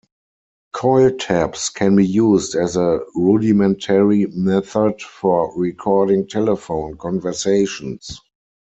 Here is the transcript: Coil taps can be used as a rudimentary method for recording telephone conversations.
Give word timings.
Coil 0.73 1.11
taps 1.11 1.69
can 1.69 1.95
be 1.95 2.07
used 2.07 2.55
as 2.55 2.75
a 2.75 3.01
rudimentary 3.15 4.25
method 4.33 4.99
for 4.99 5.53
recording 5.55 6.27
telephone 6.27 6.97
conversations. 6.97 8.19